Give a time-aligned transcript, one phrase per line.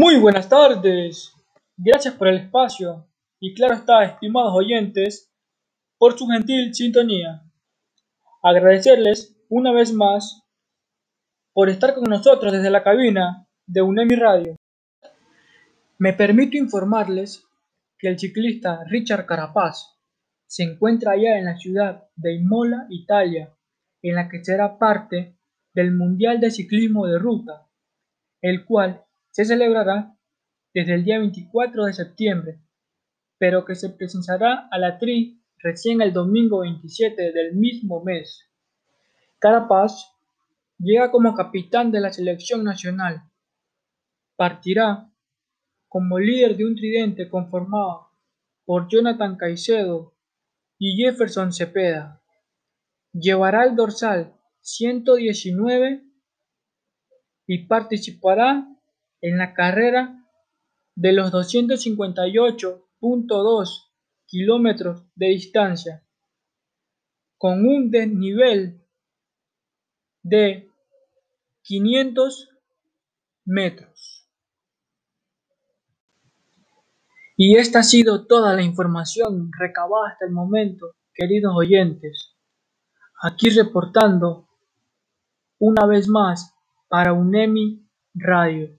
[0.00, 1.34] Muy buenas tardes.
[1.76, 3.08] Gracias por el espacio
[3.40, 5.28] y claro está, estimados oyentes,
[5.98, 7.42] por su gentil sintonía.
[8.40, 10.44] Agradecerles una vez más
[11.52, 14.56] por estar con nosotros desde la cabina de UNEMI Radio.
[15.98, 17.44] Me permito informarles
[17.98, 19.98] que el ciclista Richard Carapaz
[20.46, 23.52] se encuentra allá en la ciudad de Imola, Italia,
[24.02, 25.36] en la que será parte
[25.74, 27.66] del Mundial de Ciclismo de Ruta,
[28.40, 30.16] el cual se celebrará
[30.74, 32.60] desde el día 24 de septiembre,
[33.38, 38.48] pero que se presenciará a la TRI recién el domingo 27 del mismo mes.
[39.38, 40.12] Carapaz
[40.78, 43.22] llega como capitán de la selección nacional.
[44.36, 45.10] Partirá
[45.88, 48.08] como líder de un tridente conformado
[48.64, 50.14] por Jonathan Caicedo
[50.78, 52.22] y Jefferson Cepeda.
[53.12, 56.04] Llevará el dorsal 119
[57.46, 58.68] y participará
[59.20, 60.24] en la carrera
[60.94, 63.90] de los 258.2
[64.26, 66.04] kilómetros de distancia,
[67.36, 68.84] con un desnivel
[70.22, 70.70] de
[71.62, 72.50] 500
[73.44, 74.28] metros.
[77.36, 82.36] Y esta ha sido toda la información recabada hasta el momento, queridos oyentes.
[83.22, 84.48] Aquí reportando
[85.58, 86.52] una vez más
[86.88, 88.76] para UNEMI Radio.